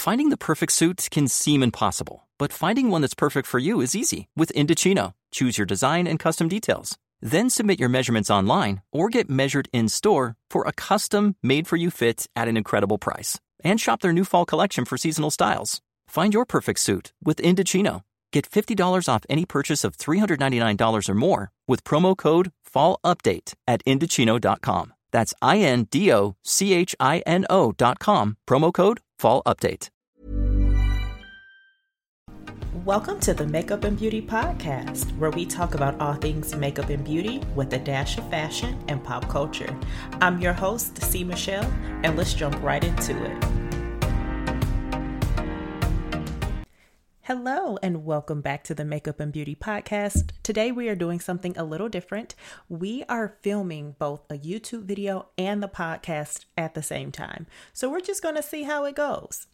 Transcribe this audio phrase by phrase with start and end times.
[0.00, 3.94] Finding the perfect suit can seem impossible, but finding one that's perfect for you is
[3.94, 5.12] easy with Indochino.
[5.30, 6.96] Choose your design and custom details.
[7.20, 11.76] Then submit your measurements online or get measured in store for a custom made for
[11.76, 13.40] you fit at an incredible price.
[13.62, 15.82] And shop their new fall collection for seasonal styles.
[16.08, 18.00] Find your perfect suit with Indochino.
[18.32, 24.94] Get $50 off any purchase of $399 or more with promo code FALLUPDATE at Indochino.com.
[25.12, 28.36] That's I N D O C H I N O.com.
[28.48, 29.90] Promo code FALLUPDATE.
[32.86, 37.04] Welcome to the Makeup and Beauty Podcast, where we talk about all things makeup and
[37.04, 39.76] beauty with a dash of fashion and pop culture.
[40.22, 41.22] I'm your host, C.
[41.22, 41.70] Michelle,
[42.02, 43.69] and let's jump right into it.
[47.32, 50.32] Hello, and welcome back to the Makeup and Beauty Podcast.
[50.42, 52.34] Today, we are doing something a little different.
[52.68, 57.46] We are filming both a YouTube video and the podcast at the same time.
[57.72, 59.46] So, we're just going to see how it goes.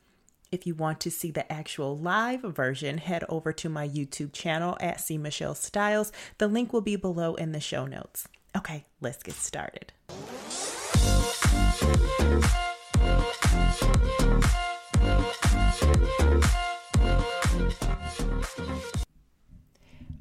[0.51, 4.79] If you want to see the actual live version, head over to my YouTube channel
[4.81, 5.19] at C.
[5.19, 6.13] Michelle Styles.
[6.39, 8.27] The link will be below in the show notes.
[8.57, 9.93] Okay, let's get started.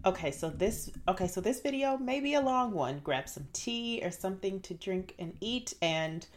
[0.05, 2.99] Okay, so this okay, so this video may be a long one.
[2.99, 6.27] Grab some tea or something to drink and eat and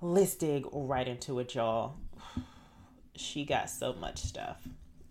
[0.00, 1.96] let's dig right into it, y'all.
[3.16, 4.58] She got so much stuff.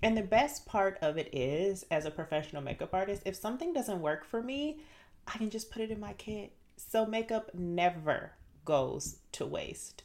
[0.01, 4.01] And the best part of it is, as a professional makeup artist, if something doesn't
[4.01, 4.79] work for me,
[5.27, 6.53] I can just put it in my kit.
[6.77, 8.31] So makeup never
[8.63, 10.03] goes to waste.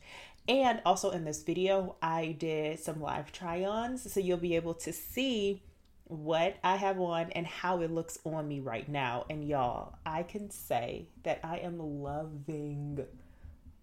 [0.50, 4.92] And also in this video, I did some live try-ons, so you'll be able to
[4.92, 5.62] see
[6.06, 9.26] what I have on and how it looks on me right now.
[9.30, 13.06] And y'all, I can say that I am loving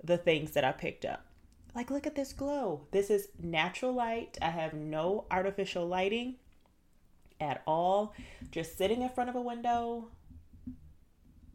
[0.04, 1.26] the things that I picked up.
[1.74, 2.86] Like, look at this glow.
[2.92, 4.38] This is natural light.
[4.42, 6.36] I have no artificial lighting
[7.40, 8.14] at all.
[8.52, 10.10] Just sitting in front of a window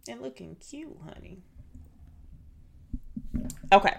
[0.09, 1.43] and looking cute, honey.
[3.71, 3.97] Okay.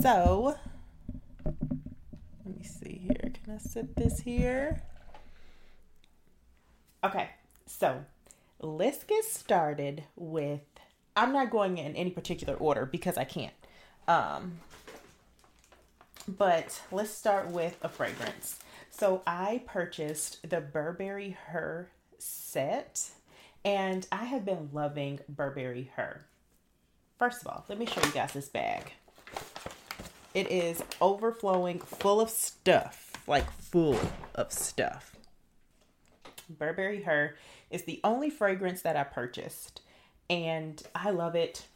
[0.00, 0.56] So,
[1.44, 3.32] let me see here.
[3.44, 4.82] Can I set this here?
[7.04, 7.28] Okay,
[7.66, 8.04] so
[8.60, 10.62] let's get started with.
[11.16, 13.52] I'm not going in any particular order because I can't.
[14.08, 14.60] Um,
[16.26, 18.58] but let's start with a fragrance.
[18.90, 23.10] So I purchased the Burberry Her set,
[23.66, 26.24] and I have been loving Burberry Her.
[27.18, 28.92] First of all, let me show you guys this bag.
[30.32, 33.98] It is overflowing full of stuff, like full
[34.34, 35.16] of stuff.
[36.48, 37.36] Burberry Her
[37.70, 39.80] is the only fragrance that I purchased,
[40.28, 41.66] and I love it.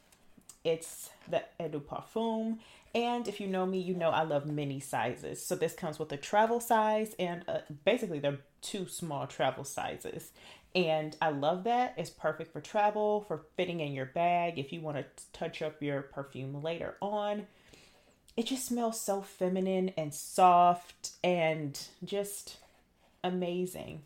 [0.63, 2.59] It's the Eau de Parfum,
[2.95, 5.45] and if you know me, you know I love mini sizes.
[5.45, 10.31] So this comes with a travel size, and uh, basically they're two small travel sizes.
[10.77, 11.95] And I love that.
[11.97, 14.59] It's perfect for travel, for fitting in your bag.
[14.59, 17.47] If you want to touch up your perfume later on,
[18.37, 22.59] it just smells so feminine and soft and just
[23.23, 24.03] amazing.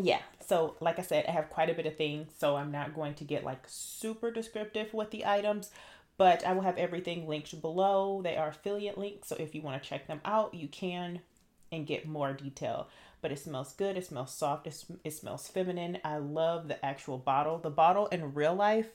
[0.00, 2.94] Yeah so like i said i have quite a bit of things so i'm not
[2.94, 5.70] going to get like super descriptive with the items
[6.16, 8.20] but i will have everything linked below.
[8.22, 11.20] They are affiliate links so if you want to check them out you can
[11.70, 12.88] and get more detail.
[13.20, 15.98] But it smells good it smells soft it, it smells feminine.
[16.04, 18.88] I love the actual bottle the bottle in real life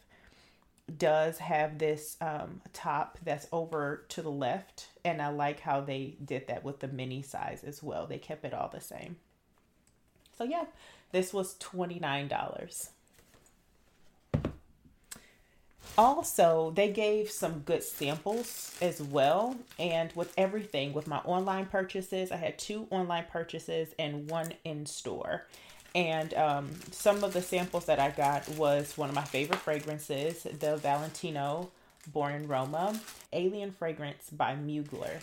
[0.98, 6.16] does have this um, top that's over to the left and i like how they
[6.24, 9.16] did that with the mini size as well they kept it all the same
[10.38, 10.66] so yeah,
[11.12, 12.90] this was $29.
[15.96, 19.56] Also, they gave some good samples as well.
[19.78, 24.88] And with everything, with my online purchases, I had two online purchases and one in
[24.88, 25.46] store.
[25.96, 30.44] And um, some of the samples that I got was one of my favorite fragrances,
[30.44, 31.72] the Valentino
[32.08, 33.00] Born in Roma
[33.32, 35.22] Alien Fragrance by Mugler.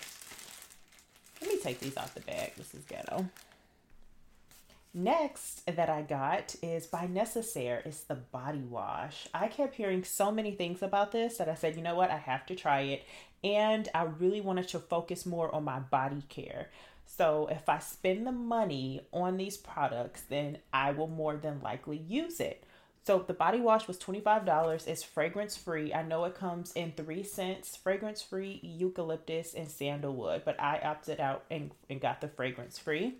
[1.40, 2.52] Let me take these off the bag.
[2.56, 3.26] This is ghetto.
[4.92, 7.82] Next that I got is by Necessaire.
[7.84, 9.28] It's the body wash.
[9.32, 12.16] I kept hearing so many things about this that I said, you know what, I
[12.16, 13.04] have to try it.
[13.44, 16.70] And I really wanted to focus more on my body care.
[17.16, 21.96] So if I spend the money on these products, then I will more than likely
[21.96, 22.62] use it.
[23.04, 24.86] So the body wash was $25.
[24.86, 25.92] It's fragrance free.
[25.92, 31.18] I know it comes in three scents fragrance free, eucalyptus, and sandalwood, but I opted
[31.18, 33.16] out and, and got the fragrance free.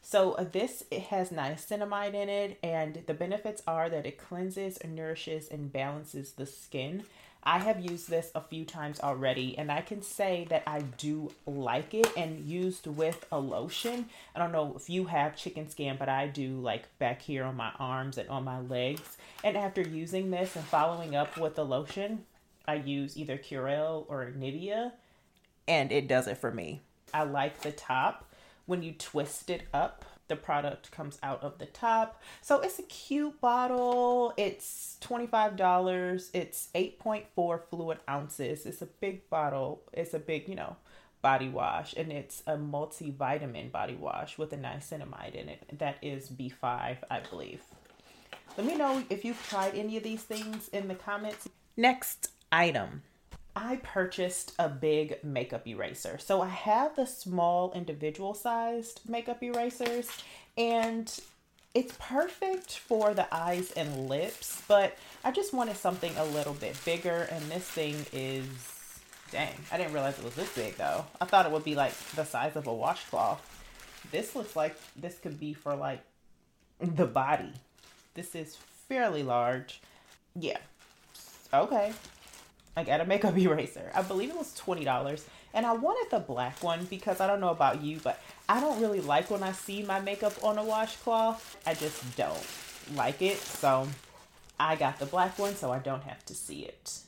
[0.00, 5.48] So this it has niacinamide in it, and the benefits are that it cleanses, nourishes,
[5.48, 7.02] and balances the skin.
[7.42, 11.32] I have used this a few times already, and I can say that I do
[11.46, 14.06] like it and used with a lotion.
[14.34, 17.56] I don't know if you have chicken skin, but I do like back here on
[17.56, 19.16] my arms and on my legs.
[19.42, 22.24] And after using this and following up with the lotion,
[22.66, 24.92] I use either Curel or Nivea,
[25.66, 26.82] and it does it for me.
[27.14, 28.26] I like the top
[28.66, 32.22] when you twist it up the product comes out of the top.
[32.40, 34.34] So it's a cute bottle.
[34.36, 36.30] It's $25.
[36.32, 38.66] It's 8.4 fluid ounces.
[38.66, 39.82] It's a big bottle.
[39.92, 40.76] It's a big, you know,
[41.20, 45.78] body wash and it's a multivitamin body wash with a niacinamide in it.
[45.78, 47.62] That is B5, I believe.
[48.56, 51.48] Let me know if you've tried any of these things in the comments.
[51.76, 53.02] Next item.
[53.60, 56.18] I purchased a big makeup eraser.
[56.18, 60.08] So I have the small individual sized makeup erasers
[60.56, 61.12] and
[61.74, 66.76] it's perfect for the eyes and lips, but I just wanted something a little bit
[66.84, 68.46] bigger and this thing is
[69.32, 71.04] dang, I didn't realize it was this big though.
[71.20, 73.42] I thought it would be like the size of a washcloth.
[74.12, 76.00] This looks like this could be for like
[76.80, 77.52] the body.
[78.14, 78.56] This is
[78.88, 79.80] fairly large.
[80.36, 80.58] Yeah.
[81.52, 81.92] Okay.
[82.78, 83.90] I got a makeup eraser.
[83.94, 85.22] I believe it was $20.
[85.54, 88.80] And I wanted the black one because I don't know about you, but I don't
[88.80, 91.56] really like when I see my makeup on a washcloth.
[91.66, 92.46] I just don't
[92.94, 93.38] like it.
[93.38, 93.88] So
[94.60, 97.00] I got the black one so I don't have to see it.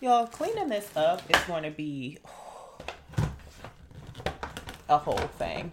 [0.00, 2.18] Y'all, cleaning this up is going to be
[4.88, 5.72] a whole thing.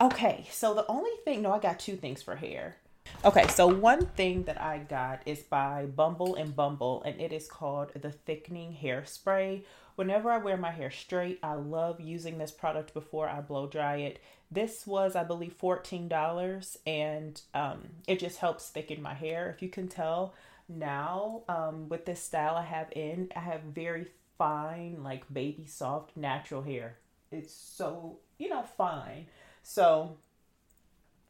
[0.00, 2.76] Okay, so the only thing, no, I got two things for hair.
[3.24, 7.48] Okay, so one thing that I got is by Bumble and Bumble, and it is
[7.48, 9.64] called the Thickening Hairspray.
[9.96, 13.96] Whenever I wear my hair straight, I love using this product before I blow dry
[13.96, 14.20] it.
[14.50, 19.50] This was, I believe, $14, and um, it just helps thicken my hair.
[19.50, 20.34] If you can tell
[20.68, 24.06] now, um, with this style I have in, I have very
[24.38, 26.98] fine, like baby soft, natural hair.
[27.32, 29.26] It's so, you know, fine.
[29.64, 30.18] So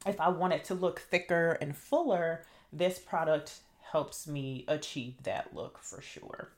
[0.05, 3.61] if I want it to look thicker and fuller, this product
[3.93, 6.51] helps me achieve that look for sure.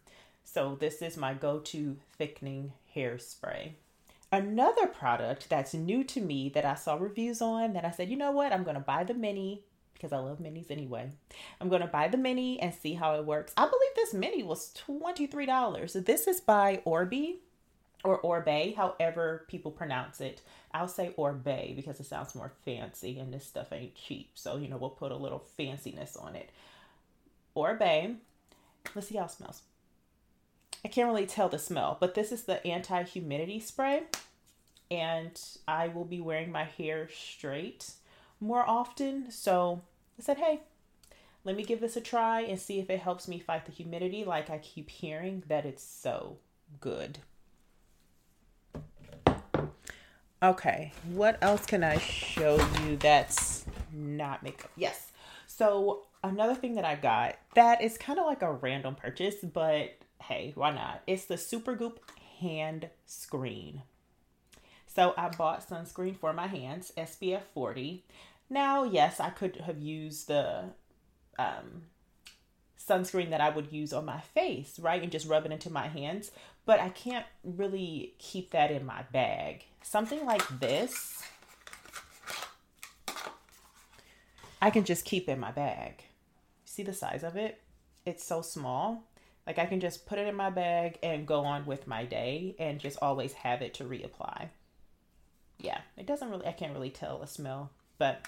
[0.45, 3.73] So this is my go-to thickening hairspray.
[4.33, 8.17] Another product that's new to me that I saw reviews on that I said, you
[8.17, 9.63] know what, I'm going to buy the mini
[9.95, 11.11] because I love minis anyway.
[11.61, 13.53] I'm going to buy the mini and see how it works.
[13.57, 16.05] I believe this mini was $23.
[16.05, 17.41] This is by Orbi
[18.05, 20.41] or Orbe, however people pronounce it.
[20.73, 24.31] I'll say Orbe because it sounds more fancy and this stuff ain't cheap.
[24.35, 26.51] So, you know, we'll put a little fanciness on it.
[27.55, 28.17] Orbe.
[28.95, 29.63] Let's see how it smells.
[30.85, 34.03] I can't really tell the smell, but this is the anti humidity spray.
[34.91, 37.91] And I will be wearing my hair straight
[38.41, 39.31] more often.
[39.31, 39.83] So
[40.19, 40.61] I said, hey,
[41.45, 44.25] let me give this a try and see if it helps me fight the humidity.
[44.25, 46.37] Like I keep hearing that it's so
[46.81, 47.19] good.
[50.41, 54.71] Okay, what else can I show you that's not makeup?
[54.77, 55.11] Yes.
[55.49, 59.97] So, another thing that I got that is kind of like a random purchase, but
[60.23, 61.03] hey, why not?
[61.09, 61.97] It's the Supergoop
[62.39, 63.83] hand screen.
[64.87, 68.05] So, I bought sunscreen for my hands, SPF 40.
[68.49, 70.67] Now, yes, I could have used the
[71.37, 71.83] um,
[72.79, 75.03] sunscreen that I would use on my face, right?
[75.03, 76.31] And just rub it into my hands.
[76.65, 79.65] But I can't really keep that in my bag.
[79.83, 81.23] Something like this,
[84.61, 86.05] I can just keep in my bag.
[86.65, 87.61] See the size of it?
[88.05, 89.05] It's so small.
[89.47, 92.55] Like I can just put it in my bag and go on with my day
[92.59, 94.49] and just always have it to reapply.
[95.59, 98.27] Yeah, it doesn't really, I can't really tell a smell, but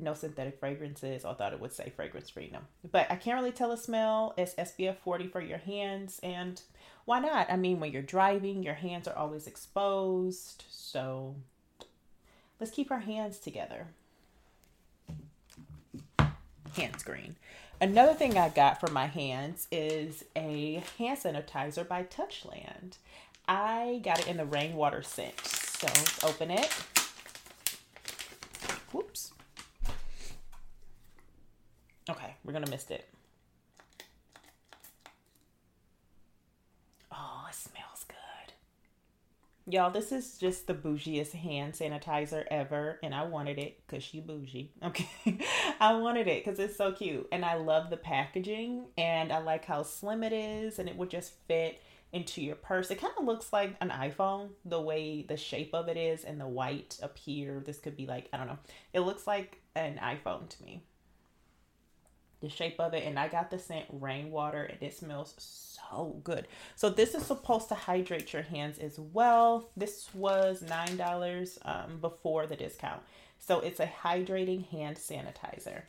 [0.00, 1.24] no synthetic fragrances.
[1.24, 2.50] I thought it would say fragrance free.
[2.52, 4.34] No, but I can't really tell a smell.
[4.36, 6.60] It's SPF 40 for your hands, and
[7.04, 7.50] why not?
[7.50, 10.64] I mean, when you're driving, your hands are always exposed.
[10.70, 11.36] So
[12.60, 13.86] let's keep our hands together.
[16.76, 17.36] Hand screen.
[17.80, 22.96] Another thing I got for my hands is a hand sanitizer by Touchland.
[23.46, 25.38] I got it in the rainwater scent.
[25.46, 26.70] So let's open it.
[28.92, 29.32] Whoops.
[32.08, 33.06] Okay, we're gonna miss it.
[37.12, 38.52] Oh, it smells good.
[39.70, 44.20] Y'all, this is just the bougiest hand sanitizer ever, and I wanted it because she
[44.20, 44.72] bougie.
[44.82, 45.38] Okay,
[45.80, 49.66] I wanted it because it's so cute, and I love the packaging, and I like
[49.66, 52.90] how slim it is, and it would just fit into your purse.
[52.90, 56.40] It kind of looks like an iPhone, the way the shape of it is, and
[56.40, 57.62] the white up here.
[57.64, 58.58] This could be like I don't know.
[58.94, 60.84] It looks like an iPhone to me.
[62.40, 63.04] The shape of it.
[63.04, 66.46] And I got the scent Rainwater and it smells so good.
[66.76, 69.70] So this is supposed to hydrate your hands as well.
[69.76, 73.02] This was $9 um, before the discount.
[73.38, 75.82] So it's a hydrating hand sanitizer.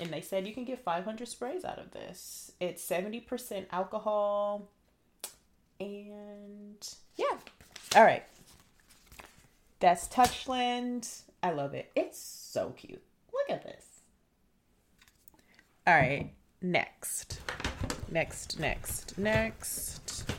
[0.00, 2.52] And they said you can get 500 sprays out of this.
[2.60, 4.68] It's 70% alcohol.
[5.80, 7.36] And yeah.
[7.96, 8.24] All right.
[9.80, 11.22] That's Touchland.
[11.42, 11.90] I love it.
[11.94, 13.02] It's so cute.
[13.32, 13.84] Look at this.
[15.88, 16.30] All right.
[16.60, 17.40] Next.
[18.10, 20.30] Next, next, next.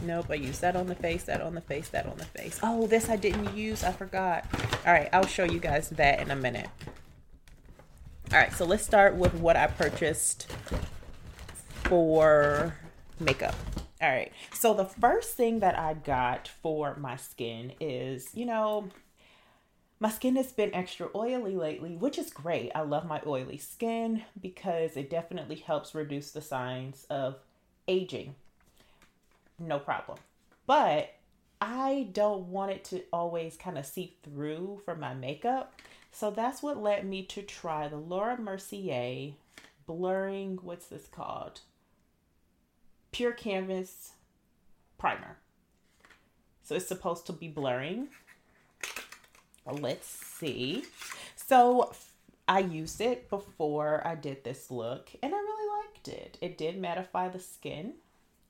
[0.00, 2.60] Nope, I used that on the face, that on the face, that on the face.
[2.62, 3.82] Oh, this I didn't use.
[3.82, 4.46] I forgot.
[4.86, 6.68] All right, I'll show you guys that in a minute.
[8.30, 10.46] All right, so let's start with what I purchased
[11.82, 12.76] for
[13.18, 13.56] makeup.
[14.00, 18.90] All right, so the first thing that I got for my skin is, you know,
[20.00, 22.72] my skin has been extra oily lately, which is great.
[22.74, 27.36] I love my oily skin because it definitely helps reduce the signs of
[27.88, 28.34] aging.
[29.58, 30.18] No problem.
[30.66, 31.14] But
[31.60, 35.80] I don't want it to always kind of seep through for my makeup.
[36.12, 39.32] So that's what led me to try the Laura Mercier
[39.86, 41.60] blurring, what's this called?
[43.12, 44.12] Pure Canvas
[44.98, 45.38] Primer.
[46.62, 48.08] So it's supposed to be blurring.
[49.70, 50.84] Let's see.
[51.36, 51.92] So
[52.46, 56.38] I used it before I did this look and I really liked it.
[56.40, 57.94] It did mattify the skin.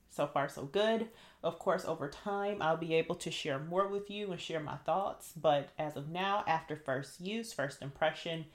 [0.09, 1.09] So far, so good.
[1.43, 4.77] Of course, over time, I'll be able to share more with you and share my
[4.77, 5.33] thoughts.
[5.35, 8.45] But as of now, after first use, first impression,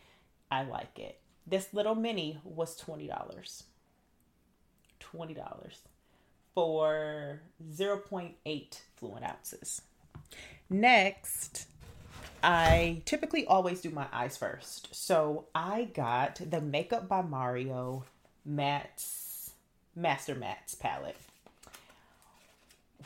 [0.50, 1.20] I like it.
[1.46, 3.10] This little mini was $20.
[5.00, 5.76] $20
[6.54, 7.40] for
[7.72, 9.82] 0.8 fluid ounces.
[10.68, 11.66] Next,
[12.42, 14.94] I typically always do my eyes first.
[14.94, 18.04] So I got the Makeup by Mario
[18.48, 19.50] Mattes
[19.94, 21.16] Master Mattes palette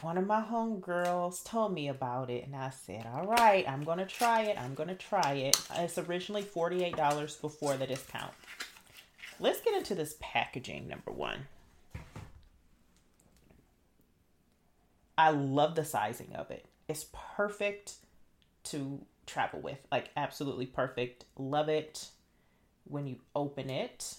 [0.05, 4.07] one of my homegirls told me about it and I said, all right, I'm to
[4.07, 4.61] try it.
[4.61, 5.59] I'm to try it.
[5.77, 8.33] It's originally $48 before the discount.
[9.41, 11.47] Let's get into this packaging, number one.
[15.17, 16.67] I love the sizing of it.
[16.87, 17.95] It's perfect
[18.65, 19.79] to travel with.
[19.91, 21.25] Like, absolutely perfect.
[21.37, 22.09] Love it.
[22.85, 24.17] When you open it,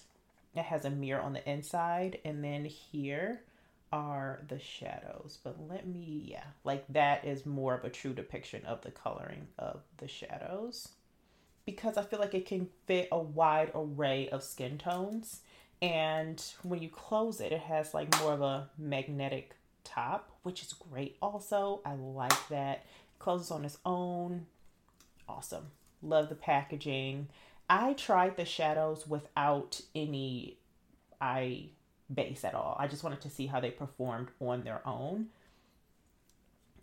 [0.55, 2.19] it has a mirror on the inside.
[2.25, 3.41] And then here,
[3.91, 5.39] are the shadows.
[5.43, 9.47] But let me, yeah, like that is more of a true depiction of the coloring
[9.57, 10.89] of the shadows
[11.65, 15.41] because I feel like it can fit a wide array of skin tones.
[15.81, 20.73] And when you close it, it has like more of a magnetic top, which is
[20.73, 21.17] great.
[21.21, 22.85] Also, I like that.
[22.85, 24.45] It closes on its own.
[25.27, 25.71] Awesome.
[26.01, 27.29] Love the packaging.
[27.69, 30.57] I tried the shadows without any
[31.19, 31.69] eye
[32.13, 32.75] base at all.
[32.79, 35.27] I just wanted to see how they performed on their own.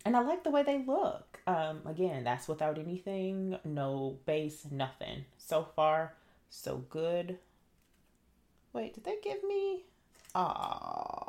[0.05, 1.39] And I like the way they look.
[1.47, 5.23] Um, again, that's without anything, no base, nothing.
[5.37, 6.15] So far,
[6.49, 7.37] so good.
[8.73, 9.83] Wait, did they give me?
[10.35, 11.22] Ah.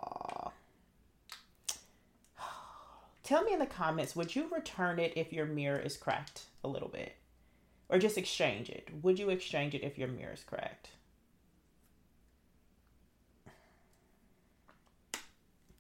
[3.25, 6.69] Tell me in the comments, would you return it if your mirror is cracked a
[6.69, 7.17] little bit?
[7.89, 8.89] Or just exchange it?
[9.03, 10.91] Would you exchange it if your mirror is cracked?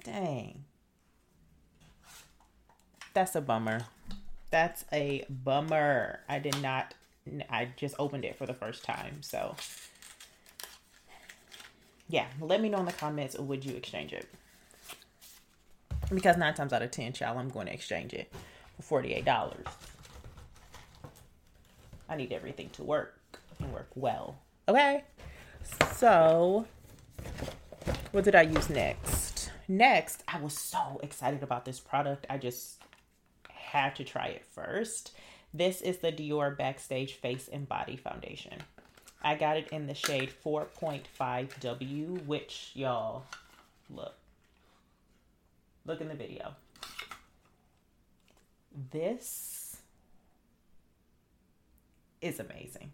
[0.02, 0.64] Dang.
[3.12, 3.80] That's a bummer.
[4.50, 6.20] That's a bummer.
[6.28, 6.94] I did not,
[7.50, 9.22] I just opened it for the first time.
[9.22, 9.54] So,
[12.08, 14.28] yeah, let me know in the comments would you exchange it?
[16.14, 18.33] Because nine times out of 10, child, I'm going to exchange it
[18.80, 19.54] for $48.
[22.09, 23.18] I need everything to work
[23.59, 24.38] and work well.
[24.68, 25.04] Okay.
[25.94, 26.66] So,
[28.12, 29.35] what did I use next?
[29.68, 32.26] next, I was so excited about this product.
[32.28, 32.83] I just
[33.49, 35.12] had to try it first.
[35.52, 38.62] This is the Dior Backstage Face and Body Foundation.
[39.23, 43.25] I got it in the shade 4.5W, which y'all
[43.88, 44.14] look.
[45.86, 46.54] Look in the video.
[48.90, 49.76] This
[52.20, 52.92] is amazing.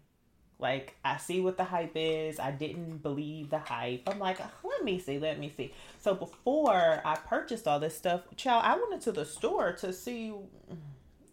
[0.59, 2.39] Like I see what the hype is.
[2.39, 4.03] I didn't believe the hype.
[4.07, 5.73] I'm like, let me see, let me see.
[5.99, 10.33] So before I purchased all this stuff, child, I went into the store to see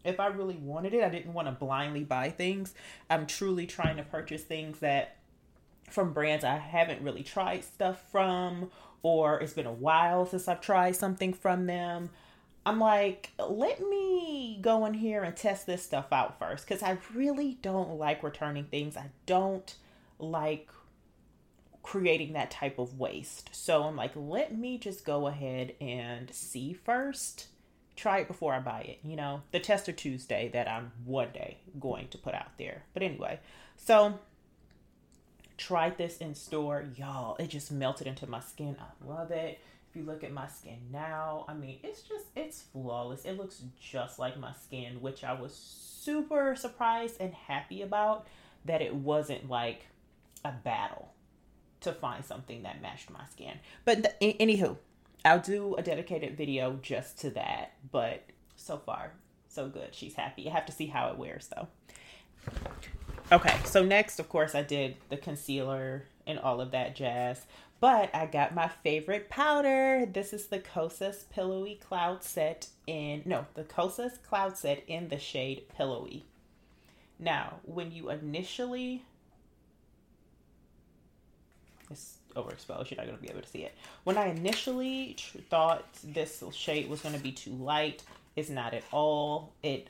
[0.05, 1.05] if I really wanted it.
[1.05, 2.73] I didn't want to blindly buy things.
[3.11, 5.18] I'm truly trying to purchase things that
[5.93, 8.71] from brands I haven't really tried stuff from
[9.03, 12.11] or it's been a while since I've tried something from them.
[12.67, 16.99] I'm like, let me go in here and test this stuff out first because I
[17.15, 18.97] really don't like returning things.
[18.97, 19.75] I don't
[20.19, 20.69] like
[21.83, 23.49] creating that type of waste.
[23.53, 27.47] So I'm like, let me just go ahead and see first.
[27.97, 28.99] Try it before I buy it.
[29.03, 32.83] You know, the tester Tuesday that I'm one day going to put out there.
[32.93, 33.41] But anyway,
[33.77, 34.19] so
[35.59, 36.87] tried this in store.
[36.97, 38.77] Y'all, it just melted into my skin.
[38.81, 39.61] I love it.
[39.91, 43.25] If you look at my skin now, I mean, it's just, it's flawless.
[43.25, 48.27] It looks just like my skin, which I was super surprised and happy about
[48.65, 49.87] that it wasn't like
[50.45, 51.13] a battle
[51.81, 53.59] to find something that matched my skin.
[53.85, 54.77] But the, anywho,
[55.25, 57.73] I'll do a dedicated video just to that.
[57.91, 58.25] But
[58.57, 59.13] so far,
[59.49, 59.95] so good.
[59.95, 60.49] She's happy.
[60.49, 61.69] I have to see how it wears though.
[63.31, 67.45] Okay, so next, of course, I did the concealer and all of that jazz.
[67.81, 70.07] But I got my favorite powder.
[70.11, 75.19] This is the Kosas Pillowy Cloud Set in, no, the Kosas Cloud Set in the
[75.19, 76.25] shade Pillowy.
[77.19, 79.05] Now, when you initially
[81.91, 82.91] it's overexposed.
[82.91, 83.75] You're not going to be able to see it.
[84.05, 85.17] When I initially
[85.51, 88.03] thought this shade was going to be too light,
[88.37, 89.53] it's not at all.
[89.63, 89.89] It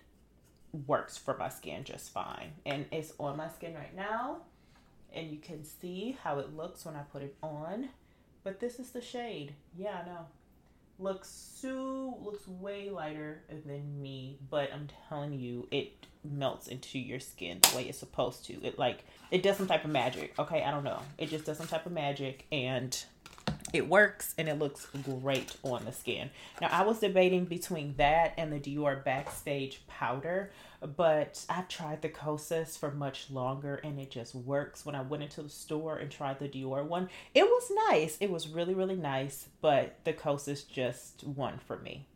[0.86, 2.52] works for my skin just fine.
[2.66, 4.38] And it's on my skin right now.
[5.12, 7.88] And you can see how it looks when I put it on.
[8.44, 9.54] But this is the shade.
[9.76, 10.26] Yeah, I know
[10.98, 11.28] looks
[11.60, 15.92] so looks way lighter than me but i'm telling you it
[16.24, 19.84] melts into your skin the way it's supposed to it like it does some type
[19.84, 23.04] of magic okay i don't know it just does some type of magic and
[23.72, 26.30] it works and it looks great on the skin.
[26.60, 30.50] Now, I was debating between that and the Dior Backstage powder,
[30.96, 34.86] but I've tried the Kosas for much longer and it just works.
[34.86, 38.16] When I went into the store and tried the Dior one, it was nice.
[38.20, 42.06] It was really, really nice, but the Kosas just won for me.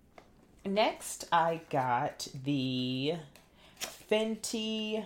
[0.65, 3.15] Next, I got the
[3.81, 5.05] Fenty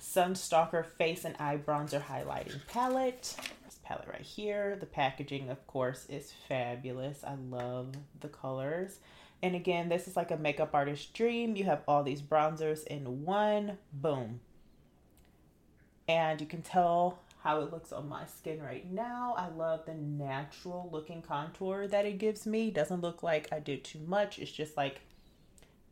[0.00, 3.34] Sunstalker Face and Eye Bronzer Highlighting Palette
[3.82, 4.76] palette right here.
[4.78, 7.24] The packaging, of course, is fabulous.
[7.24, 8.98] I love the colors.
[9.42, 11.56] And again, this is like a makeup artist dream.
[11.56, 13.78] You have all these bronzers in one.
[13.92, 14.40] Boom.
[16.08, 19.34] And you can tell how it looks on my skin right now.
[19.36, 22.70] I love the natural looking contour that it gives me.
[22.70, 24.38] Doesn't look like I did too much.
[24.38, 25.00] It's just like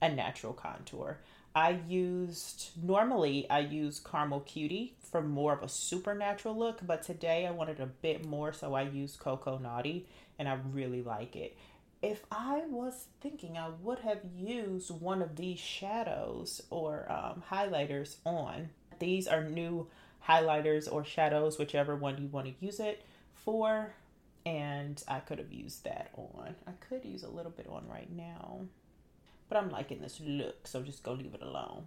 [0.01, 1.19] a natural contour.
[1.55, 7.47] I used, normally I use Caramel Cutie for more of a supernatural look, but today
[7.47, 10.07] I wanted a bit more, so I used Cocoa Naughty,
[10.39, 11.57] and I really like it.
[12.03, 18.17] If I was thinking, I would have used one of these shadows or um, highlighters
[18.25, 18.71] on.
[19.01, 19.89] These are new
[20.27, 23.93] highlighters or shadows, whichever one you want to use it for,
[24.47, 26.55] and I could have used that on.
[26.67, 28.61] I could use a little bit on right now.
[29.51, 31.83] But I'm liking this look, so just go leave it alone.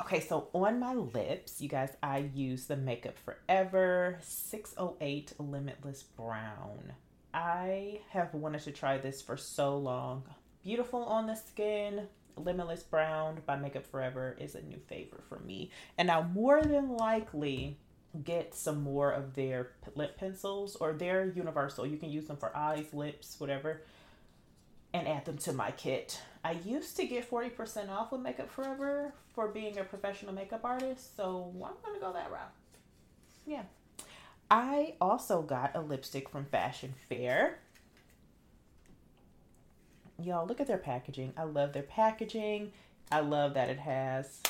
[0.00, 6.94] Okay, so on my lips, you guys, I use the Makeup Forever 608 Limitless Brown.
[7.34, 10.22] I have wanted to try this for so long.
[10.64, 15.70] Beautiful on the skin, Limitless Brown by Makeup Forever is a new favorite for me.
[15.98, 17.76] And I'll more than likely
[18.24, 21.86] get some more of their lip pencils or they're universal.
[21.86, 23.82] You can use them for eyes, lips, whatever
[24.94, 26.20] and add them to my kit.
[26.44, 31.16] I used to get 40% off with Makeup Forever for being a professional makeup artist,
[31.16, 32.52] so I'm to go that route.
[33.46, 33.62] Yeah.
[34.50, 37.60] I also got a lipstick from Fashion Fair.
[40.18, 41.32] Y'all, look at their packaging.
[41.36, 42.72] I love their packaging.
[43.10, 44.40] I love that it has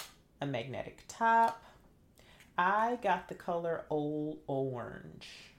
[0.40, 1.62] a magnetic top.
[2.58, 5.51] I got the color Old Orange.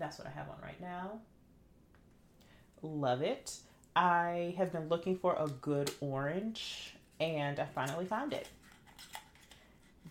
[0.00, 1.20] That's what I have on right now.
[2.82, 3.58] Love it.
[3.94, 8.48] I have been looking for a good orange and I finally found it.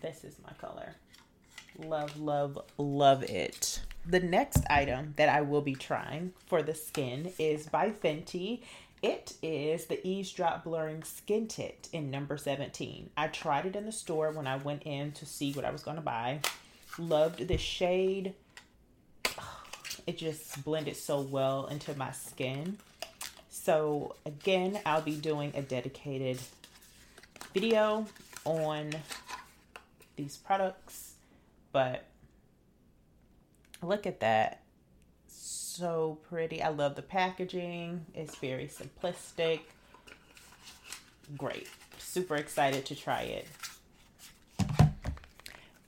[0.00, 0.94] This is my color.
[1.76, 3.80] Love, love, love it.
[4.06, 8.62] The next item that I will be trying for the skin is by Fenty.
[9.02, 13.10] It is the Eaze Drop Blurring Skin Tint in number 17.
[13.16, 15.82] I tried it in the store when I went in to see what I was
[15.82, 16.40] going to buy.
[16.96, 18.34] Loved the shade
[20.06, 22.78] it just blended so well into my skin.
[23.48, 26.38] So again, I'll be doing a dedicated
[27.52, 28.06] video
[28.44, 28.92] on
[30.16, 31.14] these products,
[31.72, 32.04] but
[33.82, 34.62] look at that.
[35.28, 36.62] So pretty.
[36.62, 38.04] I love the packaging.
[38.14, 39.60] It's very simplistic.
[41.36, 41.68] Great.
[41.98, 43.46] Super excited to try it.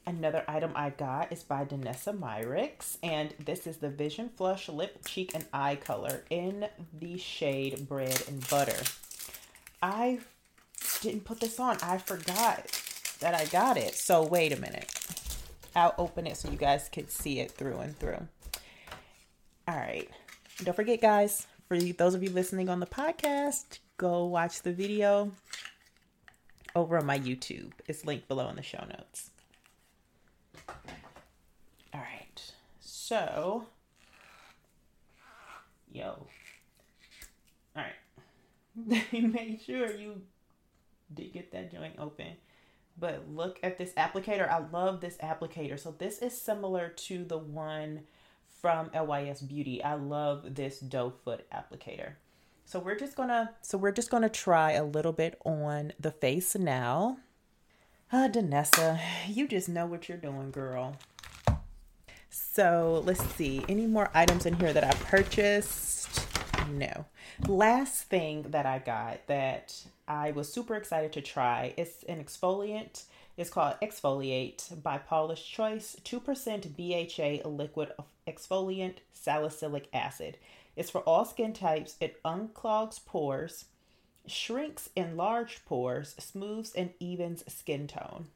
[0.04, 4.98] Another item I got is by Danessa Myricks, and this is the Vision Flush Lip,
[5.06, 6.66] Cheek, and Eye color in
[6.98, 8.82] the shade Bread and Butter.
[9.80, 10.18] I
[11.02, 11.76] didn't put this on.
[11.82, 12.66] I forgot
[13.20, 13.94] that I got it.
[13.94, 14.92] So wait a minute.
[15.76, 18.26] I'll open it so you guys can see it through and through.
[19.68, 20.08] All right.
[20.62, 25.30] Don't forget, guys, for those of you listening on the podcast, go watch the video
[26.74, 27.72] over on my YouTube.
[27.86, 29.30] It's linked below in the show notes.
[31.94, 32.52] All right.
[32.80, 33.66] So,
[35.92, 36.26] yo.
[37.76, 39.12] All right.
[39.12, 40.22] Make sure you
[41.12, 42.28] did get that joint open.
[42.98, 44.48] But look at this applicator.
[44.48, 45.78] I love this applicator.
[45.78, 48.02] So this is similar to the one
[48.60, 49.82] from LYS Beauty.
[49.82, 52.12] I love this doe foot applicator.
[52.64, 56.54] So we're just gonna so we're just gonna try a little bit on the face
[56.54, 57.18] now.
[58.12, 60.96] Ah, uh, Danessa, you just know what you're doing, girl.
[62.34, 63.62] So let's see.
[63.68, 66.26] Any more items in here that I purchased?
[66.70, 67.04] No.
[67.46, 73.02] Last thing that I got that I was super excited to try is an exfoliant.
[73.36, 77.92] It's called Exfoliate by Paula's Choice 2% BHA liquid
[78.26, 80.38] exfoliant salicylic acid.
[80.74, 81.96] It's for all skin types.
[82.00, 83.66] It unclogs pores,
[84.26, 88.28] shrinks enlarged pores, smooths and evens skin tone.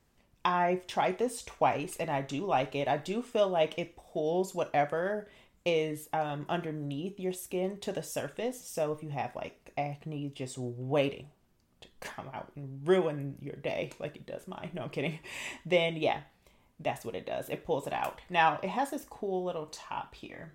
[0.46, 2.86] I've tried this twice and I do like it.
[2.86, 5.28] I do feel like it pulls whatever
[5.64, 8.64] is um, underneath your skin to the surface.
[8.64, 11.26] So if you have like acne just waiting
[11.80, 15.18] to come out and ruin your day, like it does mine, no, I'm kidding,
[15.66, 16.20] then yeah,
[16.78, 17.48] that's what it does.
[17.48, 18.20] It pulls it out.
[18.30, 20.52] Now it has this cool little top here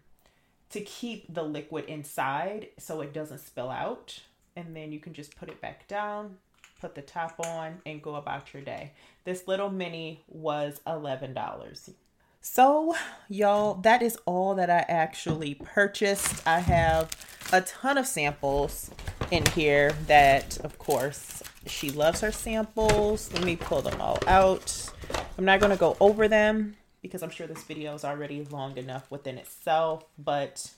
[0.69, 4.21] to keep the liquid inside so it doesn't spill out.
[4.56, 6.38] And then you can just put it back down,
[6.82, 8.91] put the top on, and go about your day.
[9.24, 11.94] This little mini was $11.
[12.41, 12.96] So,
[13.30, 16.46] y'all, that is all that I actually purchased.
[16.48, 17.12] I have
[17.54, 18.89] a ton of samples
[19.30, 23.32] in here that, of course, she loves her samples.
[23.32, 24.89] Let me pull them all out.
[25.38, 28.78] I'm not going to go over them because I'm sure this video is already long
[28.78, 30.72] enough within itself, but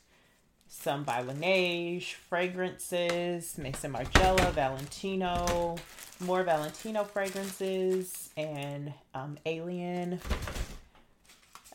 [0.81, 5.77] some by Laneige, fragrances, Maison Margiela, Valentino,
[6.19, 10.19] more Valentino fragrances, and um, Alien.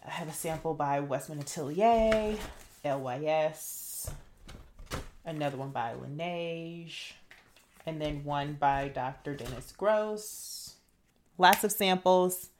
[0.04, 2.36] I have a sample by Westman Atelier,
[2.84, 4.10] LYS,
[5.24, 7.12] another one by Laneige,
[7.86, 9.34] and then one by Dr.
[9.34, 10.74] Dennis Gross.
[11.38, 12.50] Lots of samples.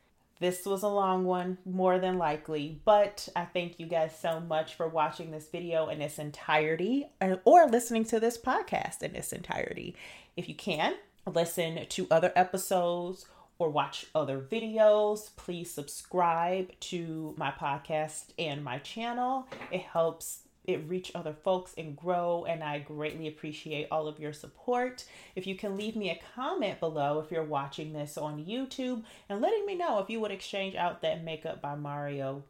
[0.41, 4.75] This was a long one, more than likely, but I thank you guys so much
[4.75, 9.33] for watching this video in its entirety uh, or listening to this podcast in its
[9.33, 9.97] entirety.
[10.37, 10.95] If you can,
[11.27, 13.27] listen to other episodes
[13.59, 19.49] or watch other videos, please subscribe to my podcast and my channel.
[19.73, 24.33] It helps it reach other folks and grow and i greatly appreciate all of your
[24.33, 25.05] support.
[25.35, 29.41] If you can leave me a comment below if you're watching this on youtube and
[29.41, 32.45] letting me know if you would exchange out that makeup by mario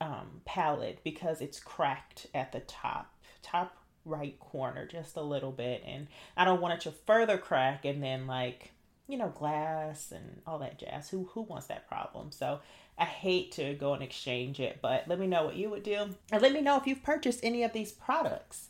[0.00, 5.82] um, palette because it's cracked at the top top right corner just a little bit.
[5.84, 8.70] And i don't want it to further crack and then like
[9.08, 11.08] you know glass and all that jazz.
[11.10, 12.32] Who who wants that problem?
[12.32, 12.60] So
[12.98, 16.14] I hate to go and exchange it, but let me know what you would do.
[16.32, 18.68] And let me know if you've purchased any of these products.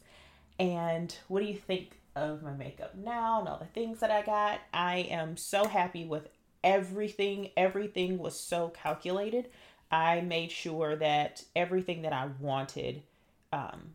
[0.58, 4.22] And what do you think of my makeup now and all the things that I
[4.22, 4.60] got?
[4.72, 6.28] I am so happy with
[6.64, 7.50] everything.
[7.56, 9.48] Everything was so calculated.
[9.92, 13.02] I made sure that everything that I wanted
[13.52, 13.90] um,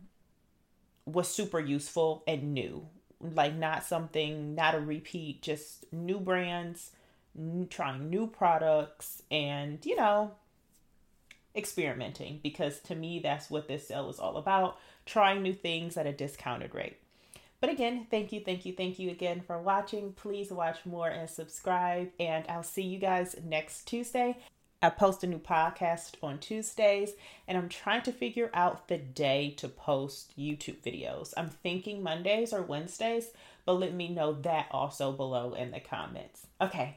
[1.04, 2.86] was super useful and new.
[3.20, 6.92] Like, not something, not a repeat, just new brands
[7.70, 10.32] trying new products and, you know,
[11.54, 16.06] experimenting because to me, that's what this sale is all about trying new things at
[16.06, 16.98] a discounted rate.
[17.60, 20.12] But again, thank you, thank you, thank you again for watching.
[20.14, 24.36] Please watch more and subscribe, and I'll see you guys next Tuesday.
[24.82, 27.12] I post a new podcast on Tuesdays,
[27.46, 31.34] and I'm trying to figure out the day to post YouTube videos.
[31.36, 33.28] I'm thinking Mondays or Wednesdays,
[33.64, 36.48] but let me know that also below in the comments.
[36.60, 36.96] Okay,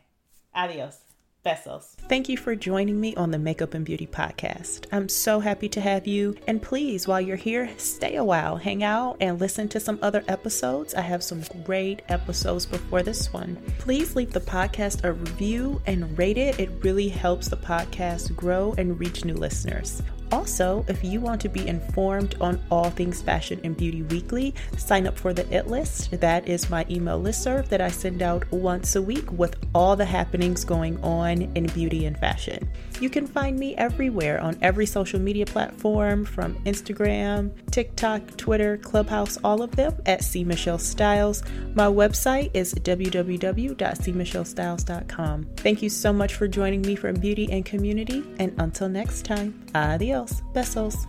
[0.56, 1.00] Adios.
[1.46, 1.96] Besos.
[2.10, 4.88] Thank you for joining me on the Makeup and Beauty Podcast.
[4.92, 6.36] I'm so happy to have you.
[6.48, 10.24] And please, while you're here, stay a while, hang out, and listen to some other
[10.28, 10.96] episodes.
[10.96, 13.58] I have some great episodes before this one.
[13.78, 16.60] Please leave the podcast a review and rate it.
[16.60, 20.02] It really helps the podcast grow and reach new listeners.
[20.32, 25.08] Also, if you want to be informed on all things fashion and beauty weekly, sign
[25.08, 26.12] up for the It List.
[26.20, 30.06] That is my email listserv that I send out once a week with all the
[30.06, 32.70] happenings going on in beauty and fashion.
[33.02, 39.38] You can find me everywhere on every social media platform from Instagram, TikTok, Twitter, Clubhouse,
[39.44, 41.44] all of them at C Michelle Styles.
[41.74, 45.48] My website is www.cmichellestyles.com.
[45.58, 49.62] Thank you so much for joining me from Beauty and Community, and until next time,
[49.76, 50.15] adios,
[50.54, 51.08] besos.